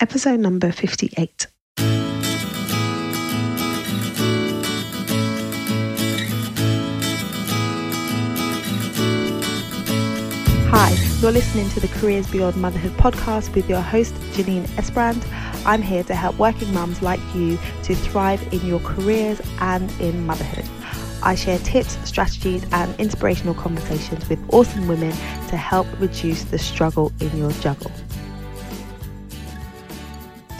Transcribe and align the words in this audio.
episode 0.00 0.40
number 0.40 0.70
58. 0.70 1.46
Hi, 10.68 10.90
you're 11.20 11.32
listening 11.32 11.70
to 11.70 11.80
the 11.80 11.88
Careers 11.88 12.26
Beyond 12.30 12.56
Motherhood 12.56 12.92
podcast 12.92 13.54
with 13.54 13.70
your 13.70 13.80
host, 13.80 14.12
Janine 14.32 14.66
Esbrand. 14.76 15.24
I'm 15.64 15.80
here 15.80 16.04
to 16.04 16.14
help 16.14 16.38
working 16.38 16.72
mums 16.74 17.00
like 17.00 17.20
you 17.34 17.58
to 17.84 17.94
thrive 17.94 18.52
in 18.52 18.66
your 18.66 18.80
careers 18.80 19.40
and 19.60 19.90
in 19.98 20.26
motherhood. 20.26 20.68
I 21.22 21.34
share 21.34 21.58
tips, 21.60 21.96
strategies, 22.06 22.66
and 22.72 22.94
inspirational 23.00 23.54
conversations 23.54 24.28
with 24.28 24.38
awesome 24.52 24.88
women 24.88 25.12
to 25.48 25.56
help 25.56 25.86
reduce 25.98 26.44
the 26.44 26.58
struggle 26.58 27.12
in 27.20 27.34
your 27.38 27.50
juggle. 27.52 27.90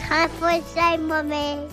For 0.07 0.61
say, 0.61 0.95
mommy. 0.95 1.67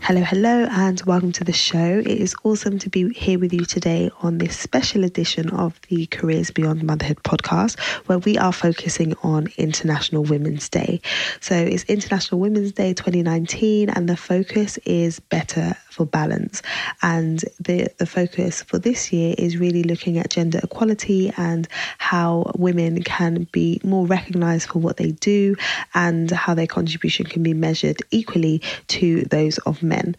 Hello, 0.00 0.20
hello, 0.20 0.66
and 0.70 1.00
welcome 1.06 1.32
to 1.32 1.42
the 1.42 1.54
show. 1.54 2.00
It 2.00 2.06
is 2.06 2.36
awesome 2.44 2.78
to 2.80 2.90
be 2.90 3.08
here 3.14 3.38
with 3.38 3.54
you 3.54 3.64
today 3.64 4.10
on 4.20 4.36
this 4.36 4.58
special 4.58 5.04
edition 5.04 5.48
of 5.50 5.80
the 5.88 6.04
Careers 6.04 6.50
Beyond 6.50 6.82
Motherhood 6.82 7.22
podcast, 7.22 7.78
where 8.06 8.18
we 8.18 8.36
are 8.36 8.52
focusing 8.52 9.14
on 9.22 9.48
International 9.56 10.22
Women's 10.22 10.68
Day. 10.68 11.00
So 11.40 11.54
it's 11.54 11.84
International 11.84 12.38
Women's 12.38 12.72
Day 12.72 12.92
2019, 12.92 13.88
and 13.88 14.06
the 14.06 14.18
focus 14.18 14.76
is 14.84 15.18
better 15.20 15.74
for 15.98 16.06
balance. 16.06 16.62
And 17.02 17.40
the, 17.58 17.88
the 17.98 18.06
focus 18.06 18.62
for 18.62 18.78
this 18.78 19.12
year 19.12 19.34
is 19.36 19.58
really 19.58 19.82
looking 19.82 20.16
at 20.16 20.30
gender 20.30 20.60
equality 20.62 21.32
and 21.36 21.66
how 21.98 22.52
women 22.56 23.02
can 23.02 23.48
be 23.50 23.80
more 23.82 24.06
recognized 24.06 24.70
for 24.70 24.78
what 24.78 24.96
they 24.96 25.10
do 25.10 25.56
and 25.94 26.30
how 26.30 26.54
their 26.54 26.68
contribution 26.68 27.26
can 27.26 27.42
be 27.42 27.52
measured 27.52 28.00
equally 28.12 28.62
to 28.88 29.24
those 29.24 29.58
of 29.58 29.82
men. 29.82 30.14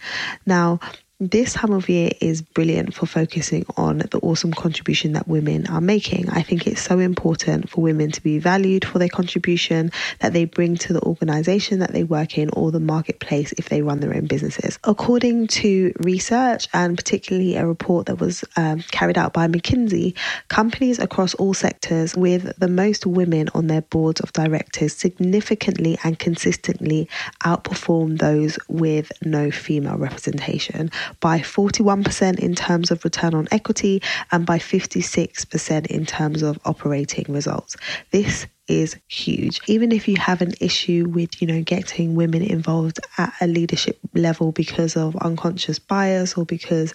Now, 0.46 0.82
this 1.22 1.52
time 1.54 1.74
of 1.74 1.90
year 1.90 2.12
is 2.22 2.42
brilliant 2.42 2.94
for 2.94 3.06
focusing 3.06 3.66
on 3.76 3.98
the 3.98 4.20
awesome 4.22 4.54
contribution 4.54 5.12
that 5.14 5.28
women 5.28 5.68
are 5.68 5.82
making. 5.82 6.30
I 6.30 6.42
think 6.42 6.66
it's 6.66 6.82
so 6.82 6.98
important 6.98 7.70
for 7.70 7.82
women 7.82 8.10
to 8.12 8.24
be 8.24 8.40
valued 8.40 8.86
for 8.86 9.00
their 9.00 9.10
contribution 9.10 9.92
that 10.20 10.32
they 10.32 10.46
bring 10.46 10.78
to 10.78 10.94
the 10.94 11.02
organization 11.02 11.80
that 11.80 11.92
they 11.92 12.06
work 12.06 12.38
in 12.38 12.50
or 12.52 12.72
the 12.72 12.80
marketplace 12.80 13.52
if 13.58 13.68
they 13.68 13.82
run 13.82 14.00
their 14.00 14.16
own 14.16 14.28
businesses. 14.28 14.80
According 14.86 15.48
to 15.48 15.92
research 16.00 16.70
and 16.74 16.96
particularly 16.96 17.58
a 17.58 17.68
report 17.68 18.06
that 18.06 18.22
was 18.22 18.46
um, 18.56 18.80
carried 18.80 19.18
out 19.18 19.34
by 19.34 19.48
McKinsey, 19.48 20.16
companies 20.48 21.00
across 21.00 21.34
all 21.34 21.54
sectors 21.54 22.16
with 22.16 22.58
the 22.58 22.70
most 22.70 23.06
women 23.06 23.50
on 23.54 23.68
their 23.68 23.82
boards 23.82 24.22
of 24.22 24.32
directors 24.32 24.96
significantly 24.96 25.98
and 26.06 26.18
consistently 26.18 27.10
outperform 27.44 28.20
those 28.20 28.58
with 28.70 29.12
no 29.22 29.52
female 29.52 29.98
representation 29.98 30.90
by 31.20 31.40
41% 31.40 32.40
in 32.40 32.56
terms 32.56 32.92
of 32.92 33.04
return 33.04 33.34
on 33.34 33.48
equity 33.52 34.02
and 34.32 34.46
by 34.46 34.60
56% 34.60 35.88
in 35.88 36.06
terms 36.06 36.42
of 36.42 36.60
operating 36.66 37.26
results. 37.30 37.76
This 38.12 38.48
is 38.70 38.96
huge. 39.08 39.60
Even 39.68 39.92
if 39.92 40.08
you 40.08 40.16
have 40.18 40.42
an 40.42 40.54
issue 40.62 41.06
with, 41.10 41.42
you 41.42 41.48
know, 41.48 41.62
getting 41.64 42.16
women 42.16 42.44
involved 42.44 43.00
at 43.18 43.34
a 43.42 43.48
leadership 43.48 44.00
level 44.14 44.52
because 44.52 44.96
of 44.96 45.16
unconscious 45.18 45.80
bias 45.80 46.36
or 46.36 46.46
because 46.46 46.94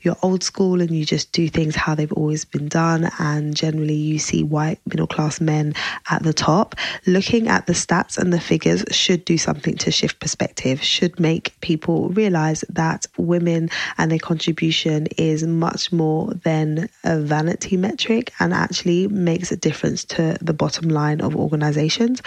you're 0.00 0.16
old 0.22 0.42
school 0.42 0.80
and 0.80 0.90
you 0.90 1.04
just 1.04 1.30
do 1.32 1.48
things 1.48 1.76
how 1.76 1.94
they've 1.94 2.12
always 2.12 2.44
been 2.44 2.68
done 2.68 3.08
and 3.18 3.54
generally 3.54 3.94
you 3.94 4.18
see 4.18 4.42
white 4.42 4.80
middle 4.86 5.06
class 5.06 5.40
men 5.40 5.72
at 6.10 6.22
the 6.24 6.32
top, 6.32 6.74
looking 7.06 7.48
at 7.48 7.66
the 7.66 7.72
stats 7.72 8.18
and 8.18 8.32
the 8.32 8.40
figures 8.40 8.84
should 8.90 9.24
do 9.24 9.38
something 9.38 9.76
to 9.76 9.92
shift 9.92 10.18
perspective, 10.18 10.82
should 10.82 11.18
make 11.20 11.58
people 11.60 12.08
realize 12.10 12.64
that 12.68 13.06
women 13.16 13.70
and 13.98 14.10
their 14.10 14.18
contribution 14.18 15.06
is 15.16 15.44
much 15.44 15.92
more 15.92 16.32
than 16.42 16.88
a 17.04 17.20
vanity 17.20 17.76
metric 17.76 18.32
and 18.40 18.52
actually 18.52 19.06
makes 19.08 19.52
a 19.52 19.56
difference 19.56 20.04
to 20.04 20.36
the 20.40 20.52
bottom 20.52 20.88
line 20.88 21.03
line 21.04 21.20
of 21.20 21.36
organizations. 21.36 22.22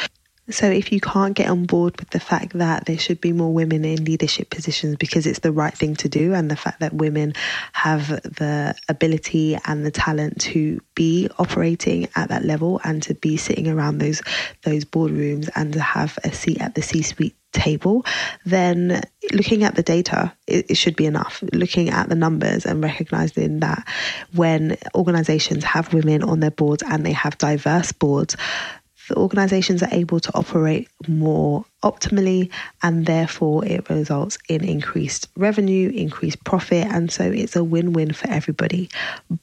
So, 0.50 0.66
if 0.72 0.94
you 0.94 1.02
can't 1.02 1.36
get 1.36 1.50
on 1.50 1.66
board 1.66 2.00
with 2.00 2.12
the 2.12 2.22
fact 2.22 2.54
that 2.54 2.86
there 2.86 2.98
should 2.98 3.20
be 3.20 3.34
more 3.34 3.54
women 3.54 3.84
in 3.84 4.06
leadership 4.06 4.50
positions 4.50 4.96
because 4.96 5.28
it's 5.28 5.40
the 5.40 5.52
right 5.52 5.78
thing 5.82 5.94
to 5.98 6.08
do, 6.08 6.34
and 6.34 6.50
the 6.50 6.56
fact 6.56 6.80
that 6.80 6.94
women 6.94 7.34
have 7.74 8.08
the 8.24 8.74
ability 8.88 9.58
and 9.66 9.86
the 9.86 9.92
talent 9.92 10.40
to 10.42 10.80
be 10.96 11.28
operating 11.38 12.08
at 12.16 12.30
that 12.30 12.46
level 12.46 12.80
and 12.86 13.04
to 13.04 13.14
be 13.14 13.36
sitting 13.36 13.68
around 13.68 13.98
those 13.98 14.22
those 14.64 14.86
boardrooms 14.86 15.50
and 15.56 15.74
to 15.74 15.82
have 15.82 16.18
a 16.24 16.32
seat 16.32 16.62
at 16.62 16.76
the 16.76 16.82
C-suite 16.82 17.36
table, 17.52 18.06
then 18.46 19.02
looking 19.32 19.64
at 19.64 19.76
the 19.76 19.84
data, 19.84 20.34
it, 20.48 20.72
it, 20.72 20.76
should 20.76 20.96
be 20.96 21.06
enough. 21.06 21.44
Looking 21.54 21.90
at 21.90 22.10
the 22.10 22.16
numbers 22.16 22.66
and 22.66 22.84
recognizing 22.84 23.60
that 23.60 23.88
when 24.34 24.78
organizations 24.96 25.64
have 25.64 25.94
women 25.94 26.24
on 26.24 26.40
their 26.40 26.52
boards 26.52 26.84
and 26.84 27.06
they 27.06 27.14
have 27.14 27.38
diverse 27.38 27.92
boards, 27.92 28.36
the 29.08 29.16
organizations 29.16 29.82
are 29.82 29.90
able 29.92 30.20
to 30.20 30.36
operate 30.36 30.90
more 31.08 31.66
optimally 31.84 32.52
and 32.84 33.06
therefore 33.06 33.64
it 33.66 33.90
results 33.90 34.38
in 34.50 34.64
increased 34.64 35.30
revenue, 35.38 35.90
increased 35.90 36.44
profit, 36.44 36.86
and 36.88 37.12
so 37.12 37.24
it's 37.24 37.56
a 37.56 37.64
win 37.64 37.94
win 37.94 38.12
for 38.12 38.30
everybody. 38.30 38.90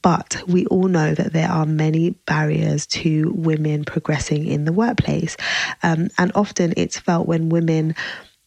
But 0.01 0.41
we 0.47 0.65
all 0.67 0.87
know 0.87 1.15
that 1.15 1.33
there 1.33 1.49
are 1.49 1.65
many 1.65 2.11
barriers 2.27 2.85
to 2.87 3.31
women 3.35 3.85
progressing 3.85 4.45
in 4.45 4.65
the 4.65 4.73
workplace, 4.73 5.35
um, 5.81 6.09
and 6.17 6.31
often 6.35 6.73
it's 6.77 6.99
felt 6.99 7.27
when 7.27 7.49
women 7.49 7.95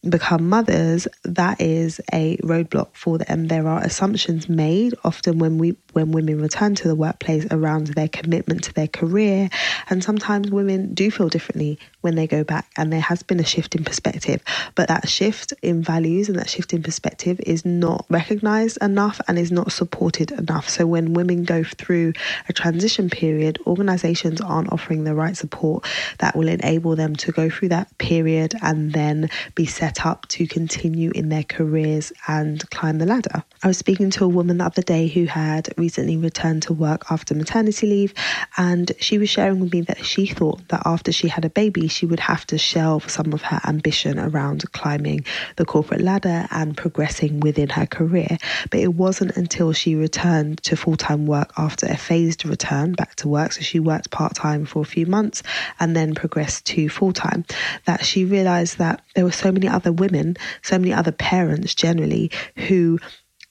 become 0.08 0.48
mothers, 0.48 1.08
that 1.24 1.60
is 1.60 2.00
a 2.12 2.36
roadblock 2.38 2.88
for 2.94 3.18
them. 3.18 3.48
There 3.48 3.66
are 3.68 3.80
assumptions 3.82 4.48
made 4.48 4.94
often 5.04 5.38
when 5.38 5.58
we 5.58 5.72
when 5.98 6.12
women 6.12 6.40
return 6.40 6.76
to 6.76 6.86
the 6.86 6.94
workplace 6.94 7.44
around 7.50 7.88
their 7.88 8.08
commitment 8.08 8.62
to 8.64 8.72
their 8.72 8.86
career, 8.86 9.50
and 9.90 10.04
sometimes 10.04 10.48
women 10.48 10.94
do 10.94 11.10
feel 11.10 11.28
differently 11.28 11.76
when 12.02 12.14
they 12.14 12.28
go 12.28 12.44
back, 12.44 12.70
and 12.76 12.92
there 12.92 13.00
has 13.00 13.24
been 13.24 13.40
a 13.40 13.44
shift 13.44 13.74
in 13.74 13.82
perspective. 13.82 14.40
But 14.76 14.86
that 14.88 15.08
shift 15.08 15.52
in 15.60 15.82
values 15.82 16.28
and 16.28 16.38
that 16.38 16.48
shift 16.48 16.72
in 16.72 16.84
perspective 16.84 17.40
is 17.44 17.64
not 17.64 18.06
recognized 18.08 18.78
enough 18.80 19.20
and 19.26 19.38
is 19.38 19.50
not 19.50 19.72
supported 19.72 20.30
enough. 20.30 20.68
So 20.68 20.86
when 20.86 21.14
women 21.14 21.42
go 21.42 21.64
through 21.64 22.12
a 22.48 22.52
transition 22.52 23.10
period, 23.10 23.58
organizations 23.66 24.40
aren't 24.40 24.72
offering 24.72 25.02
the 25.02 25.16
right 25.16 25.36
support 25.36 25.84
that 26.18 26.36
will 26.36 26.48
enable 26.48 26.94
them 26.94 27.16
to 27.16 27.32
go 27.32 27.50
through 27.50 27.70
that 27.70 27.96
period 27.98 28.54
and 28.62 28.92
then 28.92 29.30
be 29.56 29.66
set 29.66 30.06
up 30.06 30.28
to 30.28 30.46
continue 30.46 31.10
in 31.14 31.28
their 31.28 31.42
careers 31.42 32.12
and 32.28 32.68
climb 32.70 32.98
the 32.98 33.06
ladder. 33.06 33.42
I 33.62 33.66
was 33.66 33.78
speaking 33.78 34.10
to 34.10 34.24
a 34.24 34.28
woman 34.28 34.58
the 34.58 34.64
other 34.64 34.82
day 34.82 35.08
who 35.08 35.24
had 35.24 35.68
recently 35.88 36.18
returned 36.18 36.62
to 36.62 36.74
work 36.74 37.10
after 37.10 37.34
maternity 37.34 37.86
leave, 37.86 38.12
and 38.58 38.92
she 39.00 39.16
was 39.16 39.30
sharing 39.30 39.58
with 39.58 39.72
me 39.72 39.80
that 39.80 40.04
she 40.04 40.26
thought 40.26 40.60
that 40.68 40.82
after 40.84 41.10
she 41.10 41.28
had 41.28 41.46
a 41.46 41.48
baby, 41.48 41.88
she 41.88 42.04
would 42.04 42.20
have 42.20 42.44
to 42.46 42.58
shelve 42.58 43.08
some 43.08 43.32
of 43.32 43.40
her 43.40 43.58
ambition 43.66 44.18
around 44.18 44.70
climbing 44.72 45.24
the 45.56 45.64
corporate 45.64 46.02
ladder 46.02 46.46
and 46.50 46.76
progressing 46.76 47.40
within 47.40 47.70
her 47.70 47.86
career. 47.86 48.36
But 48.70 48.80
it 48.80 48.92
wasn't 49.04 49.34
until 49.38 49.72
she 49.72 49.94
returned 49.94 50.62
to 50.64 50.76
full 50.76 50.98
time 50.98 51.24
work 51.24 51.52
after 51.56 51.86
a 51.86 51.96
phased 51.96 52.44
return 52.44 52.92
back 52.92 53.14
to 53.20 53.28
work, 53.28 53.52
so 53.52 53.62
she 53.62 53.80
worked 53.80 54.10
part 54.10 54.34
time 54.34 54.66
for 54.66 54.82
a 54.82 54.92
few 54.94 55.06
months 55.06 55.42
and 55.80 55.96
then 55.96 56.14
progressed 56.14 56.66
to 56.66 56.90
full 56.90 57.14
time, 57.14 57.46
that 57.86 58.04
she 58.04 58.26
realized 58.26 58.76
that 58.76 59.00
there 59.14 59.24
were 59.24 59.32
so 59.32 59.50
many 59.50 59.66
other 59.66 59.90
women, 59.90 60.36
so 60.60 60.78
many 60.78 60.92
other 60.92 61.12
parents 61.12 61.74
generally 61.74 62.30
who 62.56 62.98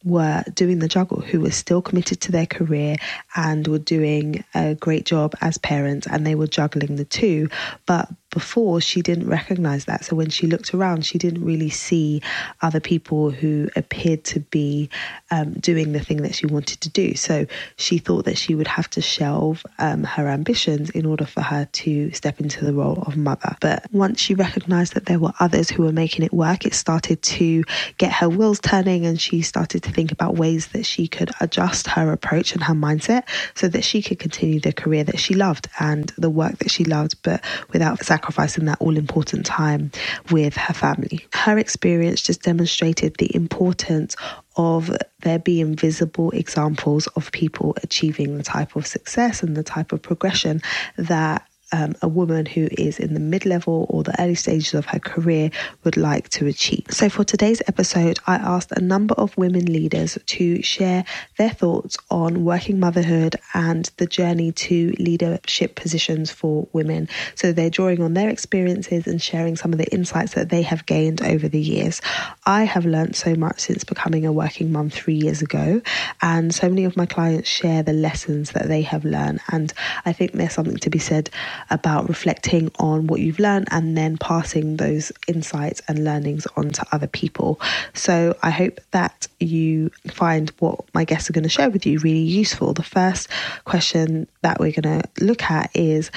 were 0.07 0.43
doing 0.53 0.79
the 0.79 0.87
juggle, 0.87 1.21
who 1.21 1.41
were 1.41 1.51
still 1.51 1.81
committed 1.81 2.21
to 2.21 2.31
their 2.31 2.45
career 2.45 2.95
and 3.35 3.67
were 3.67 3.79
doing 3.79 4.43
a 4.55 4.75
great 4.75 5.05
job 5.05 5.35
as 5.41 5.57
parents 5.57 6.07
and 6.07 6.25
they 6.25 6.35
were 6.35 6.47
juggling 6.47 6.95
the 6.95 7.05
two. 7.05 7.49
But 7.85 8.09
before 8.29 8.81
she 8.81 9.01
didn't 9.01 9.27
recognize 9.27 9.85
that. 9.85 10.05
So 10.05 10.15
when 10.15 10.29
she 10.29 10.47
looked 10.47 10.73
around, 10.73 11.05
she 11.05 11.17
didn't 11.17 11.43
really 11.43 11.69
see 11.69 12.21
other 12.61 12.79
people 12.79 13.29
who 13.29 13.69
appeared 13.75 14.23
to 14.25 14.39
be 14.39 14.89
um, 15.31 15.53
doing 15.53 15.93
the 15.93 15.99
thing 15.99 16.21
that 16.23 16.35
she 16.35 16.45
wanted 16.45 16.81
to 16.81 16.89
do. 16.89 17.15
So 17.15 17.45
she 17.77 17.97
thought 17.97 18.25
that 18.25 18.37
she 18.37 18.55
would 18.55 18.67
have 18.67 18.89
to 18.91 19.01
shelve 19.01 19.65
um, 19.79 20.03
her 20.03 20.27
ambitions 20.27 20.89
in 20.89 21.05
order 21.05 21.25
for 21.25 21.41
her 21.41 21.67
to 21.71 22.11
step 22.11 22.39
into 22.39 22.65
the 22.65 22.73
role 22.73 23.03
of 23.07 23.15
mother. 23.15 23.55
But 23.61 23.85
once 23.91 24.19
she 24.19 24.33
recognized 24.33 24.93
that 24.95 25.05
there 25.05 25.19
were 25.19 25.33
others 25.39 25.69
who 25.69 25.83
were 25.83 25.91
making 25.91 26.25
it 26.25 26.33
work, 26.33 26.65
it 26.65 26.73
started 26.73 27.21
to 27.23 27.63
get 27.97 28.11
her 28.11 28.29
wheels 28.29 28.59
turning 28.59 29.05
and 29.05 29.19
she 29.19 29.41
started 29.41 29.83
to 29.83 29.91
think 29.91 30.11
about 30.11 30.35
ways 30.35 30.67
that 30.67 30.85
she 30.85 31.07
could 31.07 31.31
adjust 31.39 31.87
her 31.87 32.11
approach 32.11 32.53
and 32.53 32.63
her 32.63 32.73
mindset 32.73 33.23
so 33.55 33.67
that 33.67 33.83
she 33.83 34.01
could 34.01 34.19
continue 34.19 34.59
the 34.59 34.73
career 34.73 35.03
that 35.03 35.19
she 35.19 35.33
loved 35.33 35.69
and 35.79 36.13
the 36.17 36.29
work 36.29 36.57
that 36.59 36.71
she 36.71 36.83
loved, 36.83 37.15
but 37.23 37.43
without 37.71 37.99
sacrificing 38.17 38.65
that 38.65 38.81
all 38.81 38.97
important 38.97 39.45
time 39.45 39.91
with 40.31 40.55
her 40.55 40.73
family. 40.73 41.23
Her 41.33 41.59
experience 41.59 42.19
just 42.21 42.41
demonstrated 42.41 43.15
the 43.17 43.33
importance 43.35 44.15
of 44.55 44.91
there 45.21 45.37
being 45.37 45.75
visible 45.75 46.31
examples 46.31 47.05
of 47.15 47.31
people 47.31 47.75
achieving 47.83 48.37
the 48.37 48.43
type 48.43 48.75
of 48.75 48.87
success 48.87 49.43
and 49.43 49.55
the 49.55 49.63
type 49.63 49.91
of 49.91 50.01
progression 50.01 50.61
that 50.97 51.46
um, 51.71 51.95
a 52.01 52.07
woman 52.07 52.45
who 52.45 52.67
is 52.71 52.99
in 52.99 53.13
the 53.13 53.19
mid 53.19 53.45
level 53.45 53.85
or 53.89 54.03
the 54.03 54.19
early 54.21 54.35
stages 54.35 54.73
of 54.73 54.85
her 54.85 54.99
career 54.99 55.49
would 55.83 55.97
like 55.97 56.29
to 56.29 56.47
achieve. 56.47 56.85
So, 56.89 57.09
for 57.09 57.23
today's 57.23 57.61
episode, 57.67 58.19
I 58.25 58.35
asked 58.35 58.71
a 58.71 58.81
number 58.81 59.13
of 59.15 59.37
women 59.37 59.65
leaders 59.65 60.17
to 60.25 60.61
share 60.61 61.03
their 61.37 61.49
thoughts 61.49 61.97
on 62.09 62.45
working 62.45 62.79
motherhood 62.79 63.35
and 63.53 63.89
the 63.97 64.07
journey 64.07 64.51
to 64.53 64.93
leadership 64.97 65.75
positions 65.75 66.31
for 66.31 66.67
women. 66.71 67.09
So, 67.35 67.51
they're 67.51 67.69
drawing 67.69 68.01
on 68.01 68.13
their 68.13 68.29
experiences 68.29 69.07
and 69.07 69.21
sharing 69.21 69.55
some 69.55 69.73
of 69.73 69.79
the 69.79 69.91
insights 69.91 70.33
that 70.35 70.49
they 70.49 70.61
have 70.61 70.85
gained 70.85 71.21
over 71.21 71.47
the 71.49 71.59
years. 71.59 72.01
I 72.45 72.63
have 72.63 72.85
learned 72.85 73.15
so 73.15 73.35
much 73.35 73.59
since 73.59 73.83
becoming 73.83 74.25
a 74.25 74.31
working 74.31 74.71
mum 74.71 74.89
three 74.89 75.15
years 75.15 75.41
ago, 75.41 75.81
and 76.21 76.55
so 76.55 76.69
many 76.69 76.85
of 76.85 76.95
my 76.95 77.05
clients 77.05 77.49
share 77.49 77.83
the 77.83 77.93
lessons 77.93 78.51
that 78.51 78.67
they 78.67 78.83
have 78.83 79.03
learned. 79.03 79.41
And 79.51 79.73
I 80.05 80.13
think 80.13 80.31
there's 80.31 80.53
something 80.53 80.77
to 80.77 80.89
be 80.89 80.99
said 80.99 81.29
about 81.69 82.07
reflecting 82.07 82.71
on 82.79 83.07
what 83.07 83.19
you've 83.19 83.39
learned 83.39 83.67
and 83.71 83.97
then 83.97 84.17
passing 84.17 84.77
those 84.77 85.11
insights 85.27 85.81
and 85.87 86.03
learnings 86.03 86.47
on 86.55 86.69
to 86.69 86.85
other 86.91 87.07
people. 87.07 87.59
So 87.93 88.35
I 88.41 88.49
hope 88.49 88.79
that 88.91 89.27
you 89.39 89.91
find 90.07 90.51
what 90.59 90.85
my 90.93 91.03
guests 91.03 91.29
are 91.29 91.33
going 91.33 91.43
to 91.43 91.49
share 91.49 91.69
with 91.69 91.85
you 91.85 91.99
really 91.99 92.19
useful. 92.19 92.73
The 92.73 92.83
first 92.83 93.29
question 93.65 94.27
that 94.41 94.59
we're 94.59 94.71
going 94.71 95.01
to 95.01 95.23
look 95.23 95.43
at 95.43 95.71
is 95.73 96.11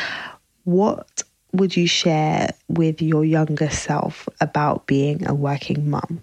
what 0.65 1.23
would 1.53 1.77
you 1.77 1.87
share 1.87 2.51
with 2.69 3.03
your 3.03 3.25
younger 3.25 3.71
self 3.71 4.29
about 4.41 4.87
being 4.87 5.27
a 5.27 5.35
working 5.35 5.91
mum? 5.91 6.23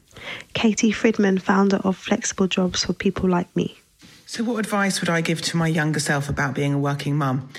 Katy 0.54 0.92
Fridman, 0.92 1.42
founder 1.42 1.78
of 1.78 1.98
Flexible 1.98 2.48
Jobs 2.48 2.86
for 2.86 2.94
People 2.94 3.30
Like 3.30 3.54
Me. 3.56 3.78
So, 4.26 4.44
what 4.44 4.60
advice 4.60 5.00
would 5.02 5.10
I 5.10 5.22
give 5.22 5.42
to 5.44 5.58
my 5.58 5.68
younger 5.68 6.00
self 6.00 6.30
about 6.30 6.54
being 6.54 6.74
a 6.74 6.78
working 6.78 7.18
mum? 7.18 7.50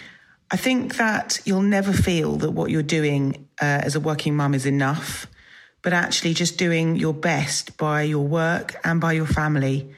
I 0.50 0.56
think 0.56 0.97
that 0.97 1.41
you'll 1.45 1.61
never 1.61 1.93
feel 1.93 2.37
that 2.37 2.53
what 2.53 2.71
you're 2.71 2.83
doing 2.83 3.49
uh, 3.61 3.83
as 3.85 3.95
a 3.95 4.00
working 4.00 4.35
mum 4.35 4.55
is 4.55 4.65
enough, 4.65 5.27
but 5.83 5.93
actually 5.93 6.33
just 6.33 6.56
doing 6.56 6.97
your 6.97 7.12
best 7.12 7.77
by 7.77 8.03
your 8.03 8.27
work 8.27 8.77
and 8.83 9.00
by 9.00 9.12
your 9.12 9.27
family 9.27 9.91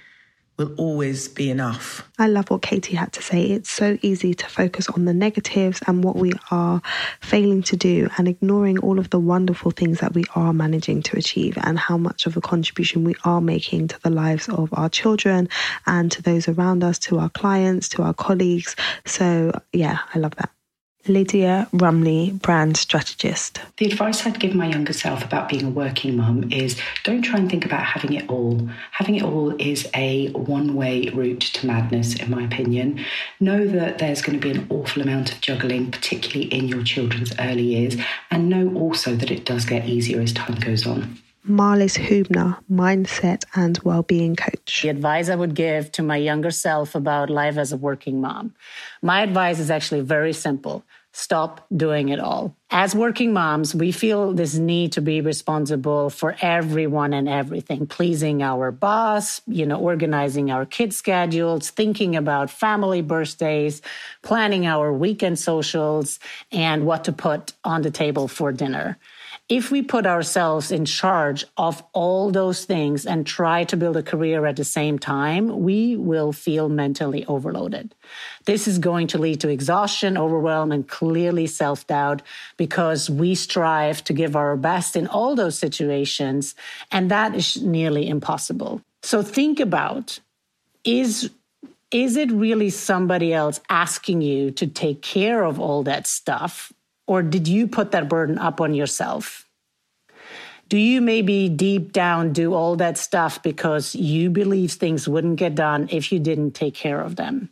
will 0.61 0.75
always 0.77 1.27
be 1.27 1.51
enough. 1.51 2.07
I 2.19 2.29
love 2.29 2.51
what 2.51 2.61
Katy 2.61 2.95
had 2.95 3.13
to 3.15 3.23
say. 3.23 3.45
It's 3.47 3.71
so 3.71 3.97
easy 4.03 4.35
to 4.35 4.47
focus 4.47 4.89
on 4.91 5.07
the 5.07 5.15
negatives 5.15 5.81
and 5.87 6.05
what 6.05 6.17
we 6.17 6.33
are 6.51 6.83
failing 7.21 7.63
to 7.63 7.77
do 7.77 8.09
and 8.19 8.29
ignoring 8.29 8.79
all 8.79 8.99
of 8.99 9.09
the 9.09 9.19
wonderful 9.19 9.71
things 9.71 10.01
that 10.01 10.13
we 10.13 10.25
are 10.35 10.53
managing 10.53 11.03
to 11.05 11.17
achieve 11.17 11.57
and 11.63 11.79
how 11.79 11.97
much 11.97 12.27
of 12.27 12.37
a 12.37 12.43
contribution 12.43 13.05
we 13.05 13.15
are 13.25 13.41
making 13.41 13.89
to 13.89 14.01
the 14.03 14.11
lives 14.11 14.51
of 14.51 14.69
our 14.75 14.91
children 14.91 15.49
and 15.87 16.13
to 16.13 16.21
those 16.21 16.47
around 16.47 16.85
us, 16.85 16.99
to 16.99 17.19
our 17.19 17.31
clients, 17.31 17.89
to 17.89 18.03
our 18.03 18.15
colleagues. 18.15 18.77
So, 19.07 19.59
yeah, 19.73 20.01
I 20.15 20.19
love 20.19 20.35
that. 20.37 20.51
Lydia 21.09 21.67
Rumley, 21.73 22.41
brand 22.41 22.77
strategist. 22.77 23.61
The 23.79 23.87
advice 23.87 24.27
I'd 24.27 24.39
give 24.39 24.55
my 24.55 24.69
younger 24.69 24.93
self 24.93 25.25
about 25.25 25.49
being 25.49 25.65
a 25.65 25.71
working 25.71 26.17
mum 26.17 26.53
is 26.53 26.79
don't 27.05 27.23
try 27.23 27.39
and 27.39 27.51
think 27.51 27.65
about 27.65 27.85
having 27.85 28.13
it 28.13 28.29
all. 28.29 28.69
Having 28.93 29.17
it 29.17 29.23
all 29.23 29.55
is 29.61 29.89
a 29.95 30.29
one 30.33 30.75
way 30.75 31.09
route 31.09 31.41
to 31.41 31.67
madness, 31.67 32.15
in 32.17 32.31
my 32.31 32.45
opinion. 32.45 33.05
Know 33.41 33.67
that 33.67 33.99
there's 33.99 34.23
going 34.23 34.39
to 34.39 34.47
be 34.47 34.57
an 34.57 34.67
awful 34.69 35.03
amount 35.03 35.33
of 35.33 35.41
juggling, 35.41 35.91
particularly 35.91 36.53
in 36.53 36.69
your 36.69 36.85
children's 36.85 37.33
early 37.39 37.63
years, 37.63 37.97
and 38.31 38.49
know 38.49 38.75
also 38.75 39.17
that 39.17 39.31
it 39.31 39.45
does 39.45 39.65
get 39.65 39.89
easier 39.89 40.21
as 40.21 40.33
time 40.33 40.57
goes 40.57 40.87
on. 40.87 41.19
Marlis 41.49 41.97
Huebner, 41.97 42.59
mindset 42.71 43.45
and 43.55 43.79
well-being 43.83 44.37
coach. 44.37 44.83
The 44.83 44.91
advice 44.91 45.29
I 45.31 45.37
would 45.37 45.55
give 45.55 45.91
to 45.93 46.03
my 46.03 46.17
younger 46.17 46.51
self 46.51 46.95
about 46.95 47.31
life 47.31 47.57
as 47.57 47.73
a 47.73 47.77
working 47.77 48.21
mom. 48.21 48.55
My 49.03 49.23
advice 49.23 49.59
is 49.59 49.71
actually 49.71 50.03
very 50.03 50.33
simple. 50.33 50.85
Stop 51.13 51.67
doing 51.75 52.11
it 52.11 52.21
all. 52.21 52.55
As 52.73 52.95
working 52.95 53.33
moms, 53.33 53.75
we 53.75 53.91
feel 53.91 54.33
this 54.33 54.55
need 54.55 54.93
to 54.93 55.01
be 55.01 55.21
responsible 55.21 56.09
for 56.09 56.37
everyone 56.41 57.13
and 57.13 57.29
everything, 57.29 57.89
pleasing 57.89 58.45
our 58.45 58.71
boss, 58.71 59.41
you 59.49 59.67
know, 59.67 59.81
organizing 59.81 60.53
our 60.53 60.65
kids' 60.65 60.97
schedules, 60.97 61.71
thinking 61.71 62.15
about 62.15 62.49
family 62.49 63.03
birthdays, 63.03 63.83
planning 64.23 64.67
our 64.67 64.93
weekend 64.93 65.37
socials, 65.41 66.21
and 66.53 66.87
what 66.87 67.03
to 67.05 67.13
put 67.13 67.55
on 67.65 67.83
the 67.83 67.91
table 67.91 68.29
for 68.29 68.53
dinner 68.53 68.99
if 69.51 69.73
we 69.73 69.83
put 69.83 70.07
ourselves 70.07 70.71
in 70.71 70.85
charge 70.85 71.45
of 71.57 71.83
all 71.93 72.31
those 72.31 72.65
things 72.65 73.05
and 73.05 73.27
try 73.27 73.65
to 73.65 73.77
build 73.77 73.97
a 73.97 74.03
career 74.03 74.47
at 74.47 74.55
the 74.55 74.65
same 74.65 74.97
time, 74.97 75.65
we 75.65 75.97
will 75.97 76.33
feel 76.33 76.69
mentally 76.69 77.27
overloaded. 77.27 77.93
This 78.45 78.69
is 78.69 78.79
going 78.79 79.09
to 79.09 79.19
lead 79.19 79.41
to 79.41 79.49
exhaustion, 79.49 80.17
overwhelm, 80.17 80.71
and 80.71 80.87
clearly 80.87 81.49
self 81.49 81.85
doubt 81.89 82.23
because 82.61 83.09
we 83.09 83.35
strive 83.35 84.05
to 84.05 84.13
give 84.13 84.37
our 84.37 84.55
best 84.55 84.95
in 84.95 85.07
all 85.07 85.35
those 85.35 85.59
situations, 85.59 86.55
and 86.93 87.11
that 87.11 87.35
is 87.35 87.57
nearly 87.63 88.07
impossible. 88.07 88.83
So 89.03 89.23
think 89.23 89.61
about 89.61 90.21
is 90.85 91.31
is 91.91 92.19
it 92.19 92.31
really 92.31 92.69
somebody 92.69 93.33
else 93.33 93.61
asking 93.71 94.21
you 94.21 94.51
to 94.51 94.67
take 94.67 95.01
care 95.01 95.43
of 95.43 95.59
all 95.59 95.83
that 95.85 96.07
stuff 96.07 96.71
or 97.07 97.23
did 97.23 97.49
you 97.49 97.67
put 97.67 97.93
that 97.93 98.11
burden 98.11 98.37
up 98.37 98.61
on 98.61 98.75
yourself? 98.75 99.49
Do 100.69 100.77
you 100.77 101.01
maybe 101.01 101.49
deep 101.49 101.93
down 101.93 102.35
do 102.35 102.53
all 102.53 102.77
that 102.77 102.99
stuff 102.99 103.43
because 103.43 103.95
you 103.95 104.29
believe 104.29 104.73
things 104.73 105.09
wouldn't 105.09 105.37
get 105.37 105.55
done 105.55 105.89
if 105.91 106.13
you 106.13 106.21
didn't 106.21 106.53
take 106.53 106.75
care 106.75 107.01
of 107.01 107.17
them? 107.17 107.49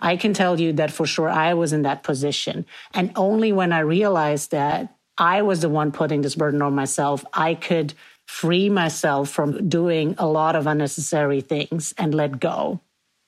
I 0.00 0.16
can 0.16 0.34
tell 0.34 0.60
you 0.60 0.72
that 0.74 0.90
for 0.90 1.06
sure 1.06 1.28
I 1.28 1.54
was 1.54 1.72
in 1.72 1.82
that 1.82 2.02
position. 2.02 2.66
And 2.94 3.12
only 3.16 3.52
when 3.52 3.72
I 3.72 3.80
realized 3.80 4.50
that 4.50 4.94
I 5.18 5.42
was 5.42 5.60
the 5.60 5.68
one 5.68 5.92
putting 5.92 6.20
this 6.20 6.34
burden 6.34 6.62
on 6.62 6.74
myself, 6.74 7.24
I 7.32 7.54
could 7.54 7.94
free 8.26 8.68
myself 8.68 9.30
from 9.30 9.68
doing 9.68 10.14
a 10.18 10.26
lot 10.26 10.56
of 10.56 10.66
unnecessary 10.66 11.40
things 11.40 11.94
and 11.96 12.14
let 12.14 12.40
go. 12.40 12.80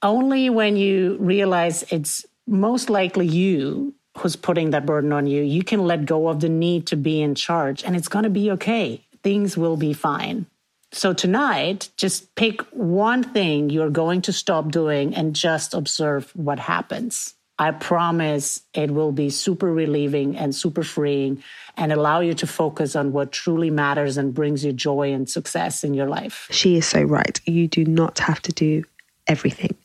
Only 0.03 0.51
when 0.51 0.77
you 0.77 1.17
realize 1.19 1.85
it's 1.91 2.27
most 2.47 2.91
likely 2.91 3.27
you 3.27 3.95
who's 4.19 4.37
putting 4.37 4.71
that 4.71 4.87
burden 4.87 5.13
on 5.13 5.27
you, 5.27 5.43
you 5.43 5.63
can 5.63 5.87
let 5.87 6.05
go 6.05 6.29
of 6.29 6.41
the 6.41 6.49
need 6.49 6.87
to 6.89 6.97
be 6.97 7.21
in 7.21 7.35
charge 7.35 7.85
and 7.85 7.97
it's 7.97 8.09
going 8.09 8.25
to 8.25 8.31
be 8.31 8.51
okay. 8.53 9.05
Things 9.23 9.57
will 9.57 9.77
be 9.77 9.93
fine. 9.93 10.47
So 10.93 11.13
tonight, 11.13 11.91
just 11.97 12.35
pick 12.35 12.63
one 12.73 13.23
thing 13.23 13.71
you're 13.71 13.91
going 13.91 14.23
to 14.23 14.33
stop 14.33 14.71
doing 14.71 15.15
and 15.15 15.35
just 15.35 15.75
observe 15.75 16.31
what 16.35 16.59
happens. 16.59 17.35
I 17.59 17.73
promise 17.73 18.63
it 18.73 18.91
will 18.93 19.11
be 19.11 19.31
super 19.31 19.73
relieving 19.73 20.37
and 20.37 20.55
super 20.55 20.85
freeing 20.85 21.43
and 21.77 21.93
allow 21.93 22.21
you 22.21 22.33
to 22.35 22.47
focus 22.47 22.95
on 22.95 23.13
what 23.13 23.33
truly 23.33 23.69
matters 23.69 24.17
and 24.17 24.33
brings 24.33 24.65
you 24.65 24.73
joy 24.73 25.13
and 25.13 25.29
success 25.29 25.83
in 25.83 25.93
your 25.93 26.07
life. 26.07 26.47
She 26.53 26.77
is 26.77 26.87
so 26.87 27.03
right. 27.03 27.41
You 27.47 27.67
do 27.67 27.85
not 27.85 28.21
have 28.21 28.41
to 28.43 28.53
do 28.53 28.85
everything. 29.29 29.77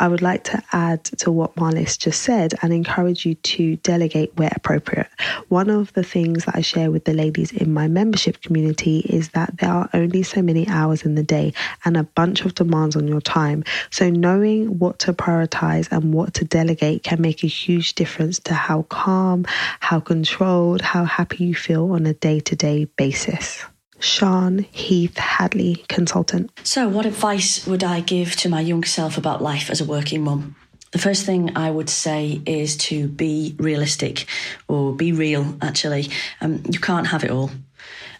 I 0.00 0.08
would 0.08 0.22
like 0.22 0.44
to 0.44 0.62
add 0.72 1.04
to 1.04 1.30
what 1.30 1.54
Marlis 1.56 1.98
just 1.98 2.22
said 2.22 2.54
and 2.62 2.72
encourage 2.72 3.24
you 3.24 3.34
to 3.34 3.76
delegate 3.76 4.36
where 4.36 4.52
appropriate. 4.54 5.08
One 5.48 5.70
of 5.70 5.92
the 5.92 6.02
things 6.02 6.44
that 6.46 6.56
I 6.56 6.62
share 6.62 6.90
with 6.90 7.04
the 7.04 7.12
ladies 7.12 7.52
in 7.52 7.72
my 7.72 7.88
membership 7.88 8.40
community 8.40 9.00
is 9.00 9.30
that 9.30 9.58
there 9.58 9.70
are 9.70 9.90
only 9.94 10.22
so 10.22 10.42
many 10.42 10.66
hours 10.68 11.02
in 11.04 11.14
the 11.14 11.22
day 11.22 11.52
and 11.84 11.96
a 11.96 12.02
bunch 12.02 12.44
of 12.44 12.54
demands 12.54 12.96
on 12.96 13.06
your 13.06 13.20
time. 13.20 13.64
So 13.90 14.10
knowing 14.10 14.78
what 14.78 14.98
to 15.00 15.12
prioritize 15.12 15.88
and 15.90 16.12
what 16.12 16.34
to 16.34 16.44
delegate 16.44 17.02
can 17.02 17.20
make 17.20 17.44
a 17.44 17.48
huge 17.48 17.94
difference 17.94 18.38
to 18.40 18.54
how 18.54 18.82
calm, 18.82 19.44
how 19.80 20.00
controlled, 20.00 20.80
how 20.80 21.04
happy 21.04 21.44
you 21.44 21.54
feel 21.54 21.92
on 21.92 22.06
a 22.06 22.14
day 22.14 22.40
to 22.40 22.56
day 22.56 22.86
basis. 22.96 23.64
Sian 24.00 24.66
Heath 24.70 25.16
Hadley, 25.16 25.84
consultant. 25.88 26.50
So, 26.64 26.88
what 26.88 27.06
advice 27.06 27.66
would 27.66 27.82
I 27.82 28.00
give 28.00 28.36
to 28.36 28.48
my 28.48 28.60
younger 28.60 28.86
self 28.86 29.16
about 29.16 29.42
life 29.42 29.70
as 29.70 29.80
a 29.80 29.84
working 29.84 30.22
mum? 30.22 30.56
The 30.92 30.98
first 30.98 31.26
thing 31.26 31.56
I 31.56 31.70
would 31.70 31.90
say 31.90 32.40
is 32.46 32.76
to 32.78 33.08
be 33.08 33.54
realistic 33.58 34.26
or 34.68 34.94
be 34.94 35.12
real, 35.12 35.56
actually. 35.60 36.10
Um, 36.40 36.62
you 36.70 36.78
can't 36.78 37.08
have 37.08 37.24
it 37.24 37.30
all. 37.30 37.50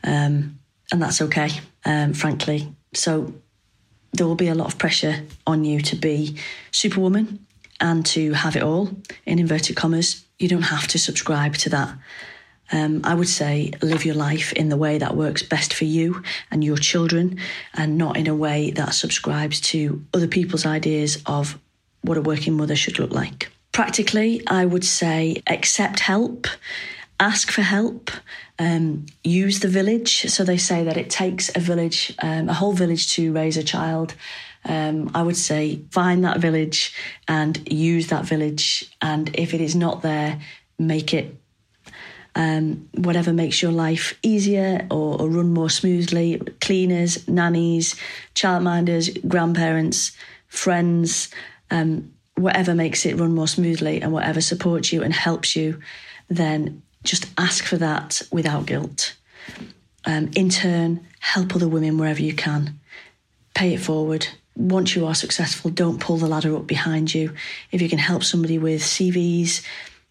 Um, 0.05 0.59
and 0.93 1.03
that's 1.03 1.21
okay, 1.23 1.51
um, 1.85 2.13
frankly. 2.13 2.75
So, 2.95 3.35
there 4.13 4.27
will 4.27 4.35
be 4.35 4.49
a 4.49 4.55
lot 4.55 4.69
of 4.69 4.79
pressure 4.79 5.23
on 5.47 5.65
you 5.65 5.81
to 5.83 5.97
be 5.97 6.37
superwoman 6.71 7.47
and 7.81 8.05
to 8.07 8.33
have 8.33 8.57
it 8.57 8.63
all, 8.63 8.91
in 9.27 9.39
inverted 9.39 9.77
commas. 9.77 10.25
You 10.39 10.49
don't 10.49 10.63
have 10.63 10.87
to 10.89 10.99
subscribe 10.99 11.55
to 11.57 11.71
that. 11.71 11.95
Um, 12.73 13.01
I 13.05 13.15
would 13.15 13.29
say 13.29 13.73
live 13.83 14.05
your 14.05 14.15
life 14.15 14.53
in 14.53 14.69
the 14.69 14.77
way 14.77 14.99
that 14.99 15.17
works 15.17 15.43
best 15.43 15.73
for 15.73 15.85
you 15.85 16.23
and 16.51 16.65
your 16.65 16.77
children, 16.77 17.39
and 17.75 17.97
not 17.97 18.17
in 18.17 18.27
a 18.27 18.35
way 18.35 18.71
that 18.73 18.95
subscribes 18.95 19.61
to 19.73 20.05
other 20.13 20.29
people's 20.29 20.67
ideas 20.67 21.23
of 21.27 21.59
what 22.03 22.17
a 22.17 22.23
working 22.23 22.55
mother 22.55 22.77
should 22.77 22.99
look 22.99 23.13
like. 23.13 23.51
Practically, 23.73 24.43
I 24.47 24.65
would 24.65 24.85
say 24.85 25.43
accept 25.47 26.01
help, 26.01 26.47
ask 27.21 27.51
for 27.51 27.63
help, 27.63 28.11
um, 28.59 29.07
use 29.23 29.61
the 29.61 29.69
village. 29.69 30.23
So 30.31 30.45
they 30.45 30.57
say 30.57 30.85
that 30.85 30.97
it 30.97 31.11
takes 31.11 31.55
a 31.55 31.61
village, 31.61 32.15
um, 32.21 32.49
a 32.49 32.55
whole 32.55 32.73
village 32.73 33.13
to 33.15 33.33
raise 33.33 33.57
a 33.57 33.63
child. 33.63 34.15
Um, 34.65 35.11
I 35.15 35.23
would 35.23 35.37
say 35.37 35.83
find 35.91 36.25
that 36.25 36.41
village 36.41 36.95
and 37.29 37.71
use 37.71 38.09
that 38.09 38.25
village. 38.25 38.91
And 39.01 39.31
if 39.35 39.55
it 39.55 39.61
is 39.61 39.77
not 39.77 40.03
there, 40.03 40.41
make 40.79 41.15
it 41.15 41.37
um, 42.37 42.89
whatever 42.93 43.33
makes 43.33 43.63
your 43.63 43.73
life 43.73 44.17
easier 44.23 44.87
or, 44.91 45.21
or 45.21 45.29
run 45.29 45.55
more 45.55 45.71
smoothly 45.71 46.39
cleaners, 46.61 47.27
nannies, 47.27 47.97
childminders, 48.35 49.27
grandparents, 49.27 50.13
friends, 50.47 51.31
um, 51.71 52.13
whatever 52.35 52.75
makes 52.75 53.07
it 53.07 53.19
run 53.19 53.35
more 53.35 53.49
smoothly 53.49 54.03
and 54.03 54.13
whatever 54.13 54.43
supports 54.43 54.93
you 54.93 55.03
and 55.03 55.15
helps 55.15 55.57
you, 55.57 55.81
then 56.29 56.83
just 57.03 57.27
ask 57.39 57.65
for 57.65 57.79
that 57.79 58.21
without 58.31 58.67
guilt. 58.67 59.17
Um, 60.05 60.31
in 60.37 60.51
turn, 60.51 61.07
help 61.21 61.57
other 61.57 61.69
women 61.69 61.97
wherever 61.97 62.21
you 62.21 62.35
can. 62.35 62.79
Pay 63.55 63.73
it 63.73 63.81
forward. 63.81 64.29
Once 64.55 64.95
you 64.95 65.07
are 65.07 65.15
successful, 65.15 65.71
don't 65.71 66.01
pull 66.01 66.19
the 66.19 66.27
ladder 66.27 66.55
up 66.55 66.67
behind 66.67 67.15
you. 67.15 67.33
If 67.73 67.81
you 67.81 67.89
can 67.89 67.99
help 67.99 68.25
somebody 68.25 68.59
with 68.59 68.83
CVs, 68.83 69.65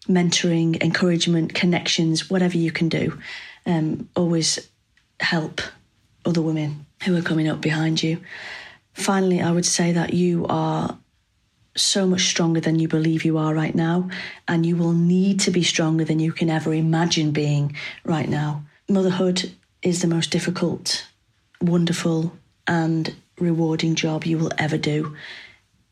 mentoring, 0.08 0.82
encouragement, 0.82 1.54
connections, 1.54 2.30
whatever 2.30 2.56
you 2.56 2.70
can 2.70 2.88
do, 2.88 3.18
um, 3.66 4.08
always 4.14 4.68
help 5.20 5.60
other 6.24 6.42
women 6.42 6.86
who 7.04 7.16
are 7.16 7.22
coming 7.22 7.48
up 7.48 7.60
behind 7.60 8.02
you. 8.02 8.18
Finally, 8.94 9.40
I 9.40 9.52
would 9.52 9.66
say 9.66 9.92
that 9.92 10.14
you 10.14 10.46
are 10.48 10.96
so 11.76 12.06
much 12.06 12.22
stronger 12.22 12.60
than 12.60 12.78
you 12.78 12.88
believe 12.88 13.24
you 13.24 13.36
are 13.36 13.54
right 13.54 13.74
now, 13.74 14.08
and 14.48 14.64
you 14.64 14.76
will 14.76 14.92
need 14.92 15.40
to 15.40 15.50
be 15.50 15.62
stronger 15.62 16.04
than 16.04 16.18
you 16.18 16.32
can 16.32 16.48
ever 16.48 16.72
imagine 16.72 17.32
being 17.32 17.76
right 18.04 18.28
now. 18.28 18.64
Motherhood 18.88 19.52
is 19.82 20.00
the 20.00 20.08
most 20.08 20.30
difficult, 20.30 21.06
wonderful, 21.60 22.32
and 22.66 23.14
rewarding 23.38 23.94
job 23.94 24.24
you 24.24 24.38
will 24.38 24.52
ever 24.56 24.78
do, 24.78 25.14